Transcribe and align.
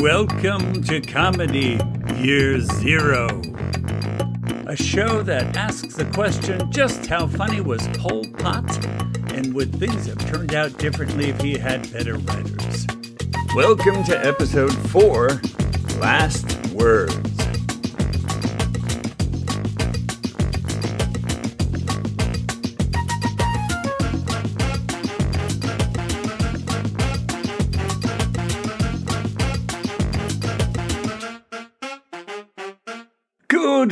Welcome 0.00 0.84
to 0.84 1.00
Comedy 1.00 1.80
Year 2.18 2.60
Zero. 2.60 3.42
A 4.68 4.76
show 4.76 5.24
that 5.24 5.56
asks 5.56 5.96
the 5.96 6.04
question 6.14 6.70
just 6.70 7.04
how 7.06 7.26
funny 7.26 7.60
was 7.60 7.88
Pol 7.98 8.24
Pot 8.38 8.86
and 9.32 9.52
would 9.54 9.74
things 9.74 10.06
have 10.06 10.24
turned 10.30 10.54
out 10.54 10.78
differently 10.78 11.30
if 11.30 11.40
he 11.40 11.58
had 11.58 11.92
better 11.92 12.14
writers? 12.14 12.86
Welcome 13.56 14.04
to 14.04 14.24
episode 14.24 14.72
four 14.88 15.40
Last 15.98 16.46
Words. 16.68 17.27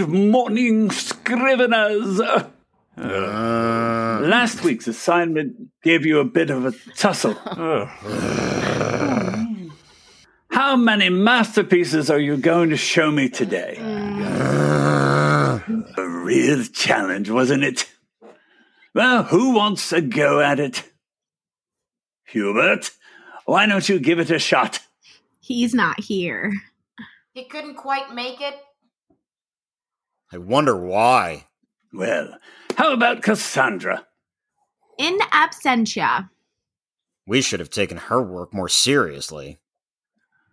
Good 0.06 0.30
morning, 0.30 0.88
Scriveners. 0.90 2.20
Uh, 2.96 4.20
last 4.24 4.62
week's 4.62 4.86
assignment 4.86 5.56
gave 5.82 6.06
you 6.06 6.20
a 6.20 6.24
bit 6.24 6.48
of 6.50 6.64
a 6.64 6.70
tussle. 6.96 7.34
How 10.52 10.76
many 10.76 11.08
masterpieces 11.08 12.08
are 12.08 12.20
you 12.20 12.36
going 12.36 12.70
to 12.70 12.76
show 12.76 13.10
me 13.10 13.28
today? 13.28 13.78
a 13.80 15.60
real 16.06 16.62
challenge, 16.62 17.28
wasn't 17.28 17.64
it? 17.64 17.90
Well, 18.94 19.24
who 19.24 19.54
wants 19.54 19.92
a 19.92 20.00
go 20.00 20.38
at 20.38 20.60
it? 20.60 20.84
Hubert, 22.26 22.92
why 23.44 23.66
don't 23.66 23.88
you 23.88 23.98
give 23.98 24.20
it 24.20 24.30
a 24.30 24.38
shot? 24.38 24.78
He's 25.40 25.74
not 25.74 25.98
here. 25.98 26.52
He 27.32 27.46
couldn't 27.46 27.74
quite 27.74 28.14
make 28.14 28.40
it. 28.40 28.54
I 30.36 30.38
wonder 30.38 30.76
why. 30.76 31.46
Well, 31.94 32.36
how 32.76 32.92
about 32.92 33.22
Cassandra? 33.22 34.06
In 34.98 35.16
absentia. 35.32 36.28
We 37.26 37.40
should 37.40 37.58
have 37.58 37.70
taken 37.70 37.96
her 37.96 38.22
work 38.22 38.52
more 38.52 38.68
seriously. 38.68 39.60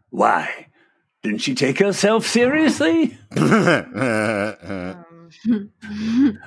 Why? 0.10 0.68
Didn't 1.22 1.40
she 1.40 1.54
take 1.54 1.80
herself 1.80 2.26
seriously? 2.26 3.18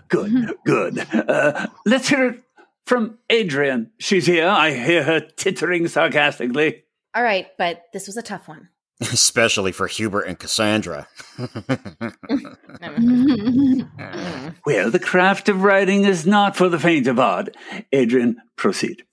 Good, 0.08 0.54
good. 0.64 0.98
Uh, 1.12 1.66
let's 1.84 2.08
hear 2.08 2.28
it 2.28 2.42
from 2.86 3.18
Adrian. 3.28 3.90
She's 3.98 4.24
here. 4.24 4.48
I 4.48 4.70
hear 4.72 5.02
her 5.02 5.20
tittering 5.20 5.88
sarcastically. 5.88 6.84
All 7.14 7.22
right, 7.22 7.48
but 7.58 7.82
this 7.92 8.06
was 8.06 8.16
a 8.16 8.22
tough 8.22 8.48
one. 8.48 8.70
Especially 9.00 9.72
for 9.72 9.86
Hubert 9.86 10.22
and 10.22 10.38
Cassandra. 10.38 11.08
Well, 14.66 14.90
the 14.90 14.98
craft 14.98 15.48
of 15.48 15.62
writing 15.62 16.04
is 16.04 16.26
not 16.26 16.56
for 16.56 16.68
the 16.68 16.78
faint 16.78 17.06
of 17.06 17.16
heart. 17.16 17.56
Adrian, 17.92 18.42
proceed. 18.56 19.04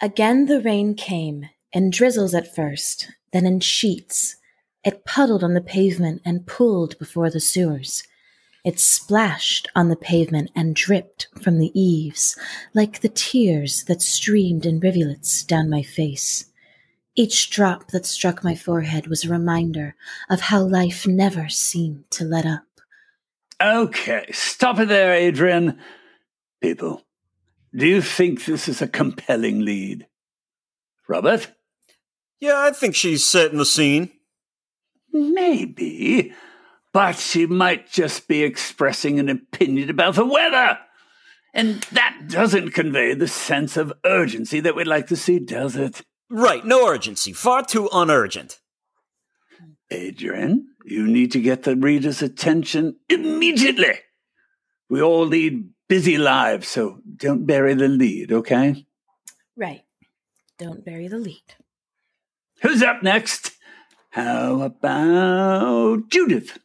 Again 0.00 0.46
the 0.46 0.60
rain 0.60 0.94
came, 0.94 1.48
in 1.72 1.90
drizzles 1.90 2.34
at 2.34 2.54
first, 2.54 3.10
then 3.32 3.46
in 3.46 3.60
sheets. 3.60 4.36
It 4.84 5.04
puddled 5.04 5.42
on 5.42 5.54
the 5.54 5.60
pavement 5.60 6.22
and 6.24 6.46
pooled 6.46 6.98
before 6.98 7.30
the 7.30 7.40
sewers. 7.40 8.04
It 8.64 8.78
splashed 8.78 9.68
on 9.74 9.88
the 9.88 9.96
pavement 9.96 10.50
and 10.54 10.76
dripped 10.76 11.28
from 11.42 11.58
the 11.58 11.72
eaves, 11.78 12.36
like 12.74 13.00
the 13.00 13.08
tears 13.08 13.84
that 13.84 14.02
streamed 14.02 14.66
in 14.66 14.80
rivulets 14.80 15.42
down 15.42 15.70
my 15.70 15.82
face. 15.82 16.44
Each 17.18 17.50
drop 17.50 17.88
that 17.88 18.06
struck 18.06 18.44
my 18.44 18.54
forehead 18.54 19.08
was 19.08 19.24
a 19.24 19.28
reminder 19.28 19.96
of 20.30 20.40
how 20.40 20.62
life 20.62 21.04
never 21.04 21.48
seemed 21.48 22.08
to 22.12 22.24
let 22.24 22.46
up. 22.46 22.62
Okay, 23.60 24.26
stop 24.30 24.78
it 24.78 24.86
there, 24.86 25.12
Adrian. 25.12 25.80
People, 26.60 27.02
do 27.74 27.88
you 27.88 28.02
think 28.02 28.44
this 28.44 28.68
is 28.68 28.80
a 28.80 28.86
compelling 28.86 29.64
lead? 29.64 30.06
Robert? 31.08 31.50
yeah, 32.38 32.60
I 32.60 32.70
think 32.70 32.94
she's 32.94 33.24
setting 33.24 33.58
the 33.58 33.66
scene. 33.66 34.12
Maybe, 35.12 36.32
but 36.92 37.16
she 37.16 37.46
might 37.46 37.90
just 37.90 38.28
be 38.28 38.44
expressing 38.44 39.18
an 39.18 39.28
opinion 39.28 39.90
about 39.90 40.14
the 40.14 40.24
weather. 40.24 40.78
And 41.52 41.80
that 41.90 42.28
doesn't 42.28 42.74
convey 42.74 43.14
the 43.14 43.26
sense 43.26 43.76
of 43.76 43.92
urgency 44.04 44.60
that 44.60 44.76
we'd 44.76 44.86
like 44.86 45.08
to 45.08 45.16
see, 45.16 45.40
does 45.40 45.74
it? 45.74 46.02
Right, 46.30 46.64
no 46.64 46.86
urgency. 46.88 47.32
Far 47.32 47.64
too 47.64 47.88
unurgent. 47.92 48.58
Adrian, 49.90 50.68
you 50.84 51.06
need 51.06 51.32
to 51.32 51.40
get 51.40 51.62
the 51.62 51.74
reader's 51.74 52.20
attention 52.20 52.96
immediately. 53.08 54.00
We 54.90 55.00
all 55.00 55.26
lead 55.26 55.70
busy 55.88 56.18
lives, 56.18 56.68
so 56.68 57.00
don't 57.16 57.46
bury 57.46 57.74
the 57.74 57.88
lead, 57.88 58.32
okay? 58.32 58.86
Right. 59.56 59.82
Don't 60.58 60.84
bury 60.84 61.08
the 61.08 61.18
lead. 61.18 61.42
Who's 62.62 62.82
up 62.82 63.02
next? 63.02 63.52
How 64.10 64.62
about 64.62 66.08
Judith? 66.08 66.58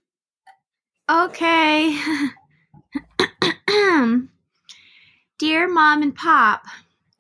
Okay. 1.10 2.00
Dear 5.40 5.68
Mom 5.68 6.02
and 6.02 6.16
Pop, 6.16 6.64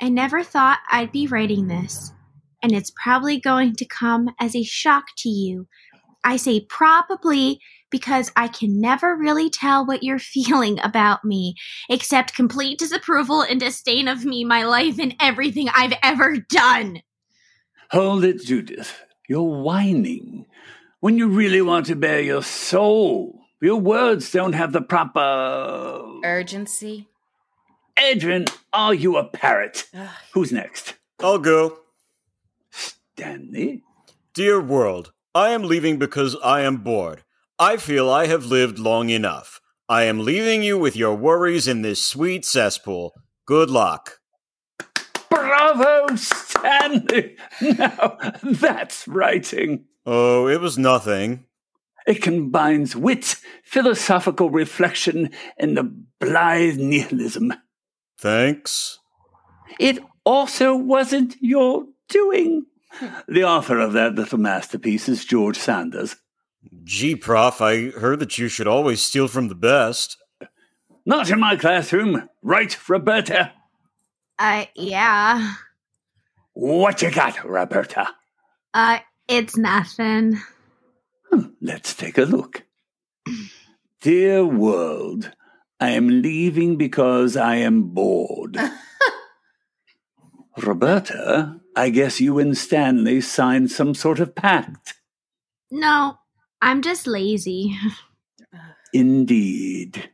I 0.01 0.09
never 0.09 0.43
thought 0.43 0.79
I'd 0.91 1.11
be 1.11 1.27
writing 1.27 1.67
this, 1.67 2.11
and 2.63 2.71
it's 2.71 2.91
probably 2.91 3.39
going 3.39 3.75
to 3.75 3.85
come 3.85 4.29
as 4.39 4.55
a 4.55 4.63
shock 4.63 5.07
to 5.17 5.29
you. 5.29 5.67
I 6.23 6.37
say 6.37 6.61
probably 6.61 7.59
because 7.91 8.31
I 8.35 8.47
can 8.47 8.79
never 8.81 9.15
really 9.15 9.49
tell 9.49 9.85
what 9.85 10.01
you're 10.01 10.17
feeling 10.35 10.79
about 10.81 11.23
me, 11.23 11.55
except 11.89 12.33
complete 12.33 12.79
disapproval 12.79 13.41
and 13.41 13.59
disdain 13.59 14.07
of 14.07 14.25
me, 14.25 14.43
my 14.45 14.63
life, 14.63 14.97
and 14.97 15.15
everything 15.19 15.67
I've 15.69 15.93
ever 16.01 16.37
done. 16.37 17.01
Hold 17.91 18.23
it, 18.23 18.43
Judith. 18.43 19.03
You're 19.27 19.61
whining. 19.61 20.47
When 21.01 21.17
you 21.17 21.27
really 21.27 21.61
want 21.61 21.85
to 21.87 21.95
bare 21.95 22.21
your 22.21 22.41
soul, 22.41 23.41
your 23.61 23.79
words 23.79 24.31
don't 24.31 24.53
have 24.53 24.71
the 24.71 24.81
proper. 24.81 26.21
Urgency. 26.23 27.09
Adrian, 27.99 28.45
are 28.71 28.93
you 28.93 29.17
a 29.17 29.23
parrot? 29.23 29.87
Who's 30.33 30.51
next? 30.51 30.95
I'll 31.19 31.37
go. 31.37 31.82
Stanley? 33.15 33.83
Dear 34.33 34.59
world, 34.59 35.11
I 35.35 35.49
am 35.49 35.63
leaving 35.63 35.99
because 35.99 36.35
I 36.43 36.61
am 36.61 36.77
bored. 36.77 37.23
I 37.59 37.77
feel 37.77 38.09
I 38.09 38.25
have 38.25 38.47
lived 38.47 38.79
long 38.79 39.09
enough. 39.09 39.61
I 39.87 40.03
am 40.03 40.19
leaving 40.19 40.63
you 40.63 40.79
with 40.79 40.95
your 40.95 41.13
worries 41.13 41.67
in 41.67 41.83
this 41.83 42.03
sweet 42.03 42.43
cesspool. 42.43 43.13
Good 43.45 43.69
luck. 43.69 44.17
Bravo, 45.29 46.15
Stanley! 46.15 47.35
Now, 47.61 48.17
that's 48.41 49.07
writing. 49.07 49.85
Oh, 50.07 50.47
it 50.47 50.59
was 50.59 50.77
nothing. 50.79 51.45
It 52.07 52.21
combines 52.21 52.95
wit, 52.95 53.35
philosophical 53.63 54.49
reflection, 54.49 55.29
and 55.57 55.77
the 55.77 55.83
blithe 56.19 56.77
nihilism. 56.77 57.53
Thanks. 58.17 58.97
It 59.79 59.99
also 60.25 60.75
wasn't 60.75 61.35
your 61.39 61.85
doing. 62.09 62.65
The 63.27 63.43
author 63.43 63.79
of 63.79 63.93
that 63.93 64.15
little 64.15 64.37
masterpiece 64.37 65.09
is 65.09 65.25
George 65.25 65.57
Sanders. 65.57 66.15
Gee, 66.83 67.15
Prof, 67.15 67.61
I 67.61 67.89
heard 67.91 68.19
that 68.19 68.37
you 68.37 68.47
should 68.47 68.67
always 68.67 69.01
steal 69.01 69.27
from 69.27 69.47
the 69.47 69.55
best. 69.55 70.17
Not 71.05 71.29
in 71.29 71.39
my 71.39 71.55
classroom, 71.57 72.29
right, 72.41 72.77
Roberta? 72.87 73.51
Uh, 74.39 74.65
yeah. 74.75 75.55
What 76.53 77.01
you 77.01 77.11
got, 77.11 77.43
Roberta? 77.43 78.07
Uh, 78.73 78.99
it's 79.27 79.57
nothing. 79.57 80.39
Hmm, 81.29 81.47
Let's 81.61 81.93
take 81.93 82.17
a 82.17 82.23
look. 82.23 82.63
Dear 84.01 84.45
world, 84.45 85.31
I 85.79 85.89
am 85.89 86.21
leaving 86.21 86.77
because 86.77 87.35
I 87.35 87.55
am 87.55 87.83
bored. 87.89 88.57
Roberta, 90.61 91.59
I 91.75 91.89
guess 91.89 92.21
you 92.21 92.39
and 92.39 92.57
Stanley 92.57 93.21
signed 93.21 93.71
some 93.71 93.95
sort 93.95 94.19
of 94.19 94.35
pact. 94.35 94.95
No, 95.71 96.19
I'm 96.61 96.81
just 96.81 97.07
lazy. 97.07 97.75
Indeed. 98.93 100.11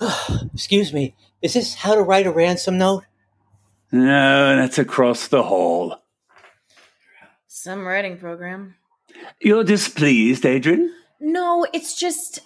Excuse 0.54 0.92
me, 0.92 1.16
is 1.40 1.54
this 1.54 1.74
how 1.74 1.94
to 1.94 2.02
write 2.02 2.26
a 2.26 2.32
ransom 2.32 2.78
note? 2.78 3.04
No, 3.90 4.56
that's 4.56 4.78
across 4.78 5.28
the 5.28 5.42
hall. 5.42 5.96
Some 7.46 7.86
writing 7.86 8.18
program. 8.18 8.74
You're 9.40 9.64
displeased, 9.64 10.44
Adrian? 10.44 10.94
No, 11.20 11.66
it's 11.72 11.96
just. 11.96 12.40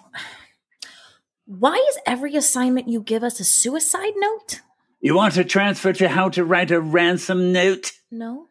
Why 1.47 1.75
is 1.89 1.99
every 2.07 2.35
assignment 2.35 2.89
you 2.89 3.01
give 3.01 3.23
us 3.23 3.39
a 3.39 3.45
suicide 3.45 4.15
note? 4.17 4.61
You 5.01 5.15
want 5.15 5.35
to 5.35 5.45
transfer 5.45 5.93
to 5.95 6.09
how 6.09 6.31
to 6.31 6.45
write 6.45 6.71
a 6.71 6.81
ransom 6.81 7.53
note? 7.53 7.93
No. 8.11 8.49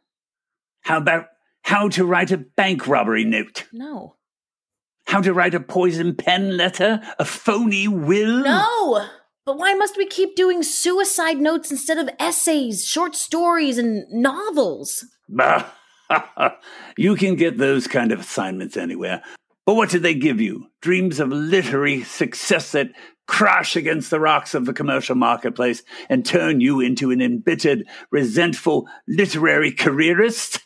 How 0.81 0.97
about 0.97 1.27
How 1.63 1.89
to 1.89 2.05
write 2.05 2.31
a 2.31 2.37
bank 2.37 2.87
robbery 2.87 3.25
note? 3.25 3.65
No. 3.73 4.15
How 5.07 5.21
to 5.21 5.33
write 5.33 5.55
a 5.55 5.59
poison 5.59 6.15
pen 6.15 6.57
letter? 6.57 7.01
A 7.17 7.25
phony 7.25 7.87
will? 7.87 8.43
No! 8.43 9.07
But 9.45 9.57
why 9.57 9.73
must 9.73 9.97
we 9.97 10.05
keep 10.07 10.35
doing 10.35 10.63
suicide 10.63 11.37
notes 11.37 11.71
instead 11.71 11.97
of 11.97 12.09
essays, 12.19 12.85
short 12.85 13.15
stories, 13.15 13.77
and 13.77 14.05
novels? 14.11 15.05
Bah! 15.29 15.65
you 16.97 17.15
can 17.15 17.35
get 17.35 17.57
those 17.57 17.87
kind 17.87 18.11
of 18.11 18.19
assignments 18.19 18.77
anywhere. 18.77 19.23
But 19.65 19.75
what 19.75 19.89
did 19.89 20.03
they 20.03 20.13
give 20.13 20.39
you? 20.39 20.67
Dreams 20.81 21.19
of 21.19 21.29
literary 21.29 22.03
success 22.03 22.71
that 22.73 22.91
crash 23.27 23.75
against 23.75 24.09
the 24.09 24.19
rocks 24.19 24.53
of 24.53 24.65
the 24.65 24.73
commercial 24.73 25.15
marketplace 25.15 25.83
and 26.09 26.25
turn 26.25 26.61
you 26.61 26.79
into 26.79 27.11
an 27.11 27.21
embittered, 27.21 27.85
resentful 28.11 28.87
literary 29.07 29.71
careerist? 29.71 30.59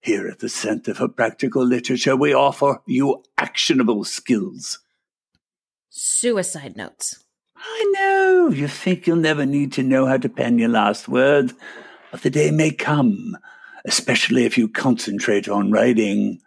Here 0.00 0.28
at 0.28 0.40
the 0.40 0.48
Center 0.48 0.92
for 0.92 1.08
Practical 1.08 1.64
Literature, 1.64 2.14
we 2.14 2.34
offer 2.34 2.82
you 2.86 3.22
actionable 3.38 4.04
skills. 4.04 4.80
Suicide 5.88 6.76
notes. 6.76 7.24
I 7.56 7.92
know 7.94 8.50
you 8.50 8.68
think 8.68 9.06
you'll 9.06 9.16
never 9.16 9.46
need 9.46 9.72
to 9.72 9.82
know 9.82 10.06
how 10.06 10.18
to 10.18 10.28
pen 10.28 10.58
your 10.58 10.68
last 10.68 11.08
word, 11.08 11.52
but 12.10 12.22
the 12.22 12.30
day 12.30 12.50
may 12.50 12.70
come, 12.70 13.36
especially 13.86 14.44
if 14.44 14.58
you 14.58 14.68
concentrate 14.68 15.48
on 15.48 15.70
writing 15.70 16.40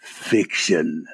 fiction 0.00 1.06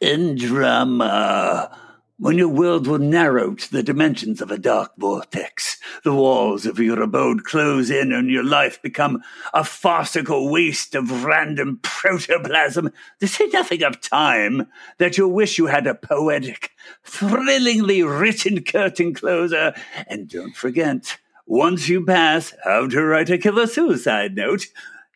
and 0.00 0.38
drama 0.38 1.76
when 2.18 2.36
your 2.36 2.48
world 2.48 2.88
will 2.88 2.98
narrow 2.98 3.54
to 3.54 3.70
the 3.70 3.82
dimensions 3.82 4.42
of 4.42 4.50
a 4.50 4.58
dark 4.58 4.92
vortex, 4.98 5.78
the 6.02 6.12
walls 6.12 6.66
of 6.66 6.78
your 6.80 7.00
abode 7.00 7.44
close 7.44 7.90
in 7.90 8.12
and 8.12 8.28
your 8.28 8.42
life 8.42 8.82
become 8.82 9.22
a 9.54 9.62
farcical 9.62 10.50
waste 10.50 10.96
of 10.96 11.24
random 11.24 11.78
protoplasm, 11.82 12.90
to 13.20 13.28
say 13.28 13.46
nothing 13.46 13.84
of 13.84 14.00
time, 14.00 14.66
that 14.98 15.16
you'll 15.16 15.30
wish 15.30 15.58
you 15.58 15.66
had 15.66 15.86
a 15.86 15.94
poetic, 15.94 16.72
thrillingly 17.04 18.02
written 18.02 18.64
curtain 18.64 19.14
closer. 19.14 19.72
And 20.08 20.28
don't 20.28 20.56
forget, 20.56 21.18
once 21.46 21.88
you 21.88 22.04
pass 22.04 22.52
How 22.64 22.88
to 22.88 23.04
Write 23.04 23.30
a 23.30 23.38
Killer 23.38 23.68
Suicide 23.68 24.34
Note, 24.34 24.66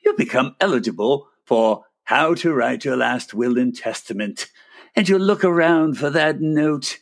you'll 0.05 0.17
become 0.17 0.55
eligible 0.61 1.27
for 1.45 1.85
How 2.05 2.35
to 2.35 2.53
Write 2.53 2.85
Your 2.85 2.97
Last 2.97 3.35
Will 3.35 3.59
and 3.59 3.77
Testament 3.77 4.47
and 4.95 5.09
you'll 5.09 5.21
look 5.21 5.45
around 5.45 5.99
for 5.99 6.11
that 6.11 6.41
note, 6.41 6.99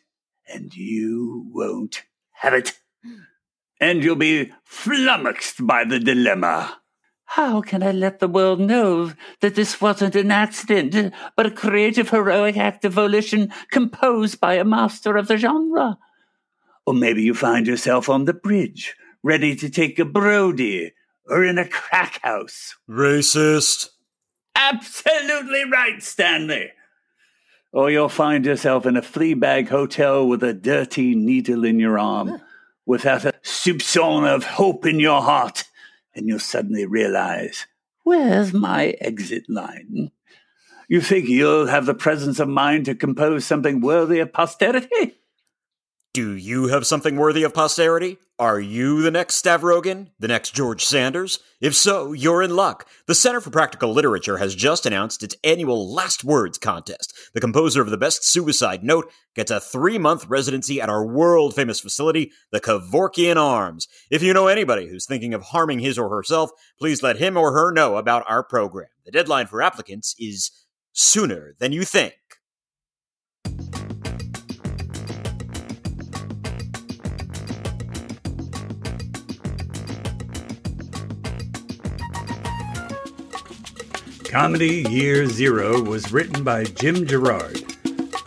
and 0.48 0.74
you 0.74 1.46
won't 1.52 2.02
have 2.32 2.54
it. 2.54 2.78
And 3.80 4.04
you'll 4.04 4.16
be 4.16 4.52
flummoxed 4.64 5.66
by 5.66 5.84
the 5.84 5.98
dilemma. 5.98 6.78
How 7.24 7.60
can 7.60 7.82
I 7.82 7.92
let 7.92 8.18
the 8.18 8.28
world 8.28 8.60
know 8.60 9.12
that 9.40 9.54
this 9.54 9.80
wasn't 9.80 10.16
an 10.16 10.30
accident, 10.30 11.14
but 11.36 11.46
a 11.46 11.50
creative, 11.50 12.10
heroic 12.10 12.56
act 12.56 12.84
of 12.84 12.92
volition 12.92 13.52
composed 13.70 14.40
by 14.40 14.54
a 14.54 14.64
master 14.64 15.16
of 15.16 15.28
the 15.28 15.36
genre? 15.36 15.96
Or 16.84 16.92
maybe 16.92 17.22
you 17.22 17.34
find 17.34 17.66
yourself 17.66 18.08
on 18.08 18.24
the 18.24 18.34
bridge, 18.34 18.96
ready 19.22 19.54
to 19.56 19.70
take 19.70 19.98
a 19.98 20.04
Brody, 20.04 20.92
or 21.24 21.44
in 21.44 21.56
a 21.56 21.68
crack 21.68 22.20
house. 22.22 22.74
Racist. 22.88 23.90
Absolutely 24.56 25.64
right, 25.70 26.02
Stanley 26.02 26.72
or 27.72 27.90
you'll 27.90 28.08
find 28.08 28.44
yourself 28.44 28.86
in 28.86 28.96
a 28.96 29.02
flea 29.02 29.34
bag 29.34 29.68
hotel 29.68 30.26
with 30.26 30.42
a 30.42 30.52
dirty 30.52 31.14
needle 31.14 31.64
in 31.64 31.78
your 31.78 31.98
arm, 31.98 32.40
without 32.86 33.24
a 33.24 33.34
soupçon 33.44 34.26
of 34.26 34.44
hope 34.44 34.86
in 34.86 34.98
your 34.98 35.22
heart, 35.22 35.64
and 36.14 36.26
you'll 36.26 36.38
suddenly 36.38 36.86
realize, 36.86 37.66
where's 38.02 38.52
my 38.52 38.96
exit 39.00 39.44
line? 39.48 40.10
You 40.88 41.00
think 41.00 41.28
you'll 41.28 41.68
have 41.68 41.86
the 41.86 41.94
presence 41.94 42.40
of 42.40 42.48
mind 42.48 42.86
to 42.86 42.96
compose 42.96 43.44
something 43.44 43.80
worthy 43.80 44.18
of 44.18 44.32
posterity? 44.32 45.19
Do 46.12 46.34
you 46.34 46.66
have 46.66 46.88
something 46.88 47.14
worthy 47.14 47.44
of 47.44 47.54
posterity? 47.54 48.18
Are 48.36 48.58
you 48.58 49.00
the 49.00 49.12
next 49.12 49.44
Stavrogin? 49.44 50.08
The 50.18 50.26
next 50.26 50.52
George 50.52 50.84
Sanders? 50.84 51.38
If 51.60 51.76
so, 51.76 52.12
you're 52.12 52.42
in 52.42 52.56
luck. 52.56 52.88
The 53.06 53.14
Center 53.14 53.40
for 53.40 53.50
Practical 53.50 53.92
Literature 53.92 54.38
has 54.38 54.56
just 54.56 54.86
announced 54.86 55.22
its 55.22 55.36
annual 55.44 55.94
Last 55.94 56.24
Words 56.24 56.58
contest. 56.58 57.16
The 57.32 57.40
composer 57.40 57.80
of 57.80 57.90
the 57.90 57.96
best 57.96 58.24
suicide 58.24 58.82
note 58.82 59.08
gets 59.36 59.52
a 59.52 59.60
three 59.60 59.98
month 59.98 60.26
residency 60.26 60.80
at 60.80 60.88
our 60.88 61.06
world 61.06 61.54
famous 61.54 61.78
facility, 61.78 62.32
the 62.50 62.60
Kevorkian 62.60 63.36
Arms. 63.36 63.86
If 64.10 64.20
you 64.20 64.34
know 64.34 64.48
anybody 64.48 64.88
who's 64.88 65.06
thinking 65.06 65.32
of 65.32 65.42
harming 65.42 65.78
his 65.78 65.96
or 65.96 66.08
herself, 66.08 66.50
please 66.76 67.04
let 67.04 67.18
him 67.18 67.36
or 67.36 67.52
her 67.52 67.70
know 67.70 67.98
about 67.98 68.24
our 68.28 68.42
program. 68.42 68.88
The 69.04 69.12
deadline 69.12 69.46
for 69.46 69.62
applicants 69.62 70.16
is 70.18 70.50
sooner 70.92 71.54
than 71.60 71.70
you 71.70 71.84
think. 71.84 72.14
Comedy 84.30 84.86
Year 84.88 85.26
Zero 85.26 85.82
was 85.82 86.12
written 86.12 86.44
by 86.44 86.62
Jim 86.62 87.04
Gerard, 87.04 87.64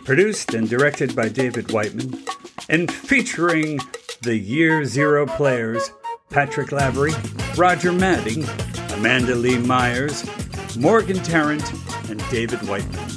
produced 0.04 0.52
and 0.52 0.68
directed 0.68 1.16
by 1.16 1.30
David 1.30 1.72
Whiteman, 1.72 2.22
and 2.68 2.92
featuring 2.92 3.78
the 4.20 4.36
Year 4.36 4.84
Zero 4.84 5.24
players 5.24 5.90
Patrick 6.28 6.72
Lavery, 6.72 7.14
Roger 7.56 7.90
Madding, 7.90 8.44
Amanda 8.92 9.34
Lee 9.34 9.56
Myers, 9.56 10.28
Morgan 10.76 11.20
Tarrant, 11.20 11.64
and 12.10 12.22
David 12.28 12.60
Whiteman. 12.68 13.08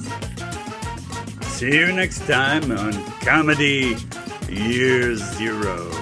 See 1.41 1.75
you 1.75 1.91
next 1.91 2.25
time 2.25 2.71
on 2.71 2.93
Comedy 3.19 3.97
Year 4.47 5.17
Zero. 5.17 5.96